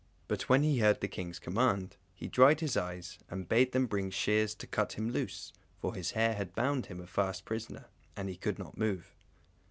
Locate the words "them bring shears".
3.71-4.55